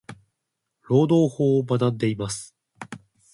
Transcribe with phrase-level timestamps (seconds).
[0.81, 2.55] 労働法を学んでいます。。